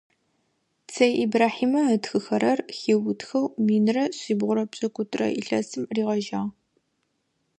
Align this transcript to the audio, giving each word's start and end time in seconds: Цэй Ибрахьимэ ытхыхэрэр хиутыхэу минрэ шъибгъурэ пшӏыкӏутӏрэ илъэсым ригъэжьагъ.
Цэй 0.93 1.13
Ибрахьимэ 1.23 1.81
ытхыхэрэр 1.95 2.59
хиутыхэу 2.77 3.45
минрэ 3.65 4.03
шъибгъурэ 4.19 4.63
пшӏыкӏутӏрэ 4.71 5.27
илъэсым 5.39 5.83
ригъэжьагъ. 5.95 6.49